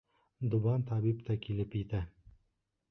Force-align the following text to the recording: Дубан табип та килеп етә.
Дубан 0.53 0.85
табип 0.93 1.21
та 1.29 1.39
килеп 1.45 1.81
етә. 1.83 2.05